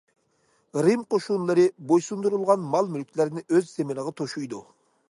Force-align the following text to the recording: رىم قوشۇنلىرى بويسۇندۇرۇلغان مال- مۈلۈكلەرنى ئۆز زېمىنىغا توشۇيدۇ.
رىم 0.85 1.03
قوشۇنلىرى 1.15 1.67
بويسۇندۇرۇلغان 1.91 2.67
مال- 2.73 2.91
مۈلۈكلەرنى 2.97 3.47
ئۆز 3.53 3.71
زېمىنىغا 3.77 4.21
توشۇيدۇ. 4.23 4.69